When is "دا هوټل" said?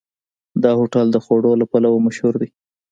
0.63-1.07